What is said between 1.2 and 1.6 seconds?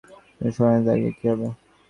হবে?